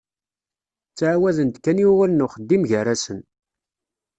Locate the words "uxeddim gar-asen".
2.25-3.19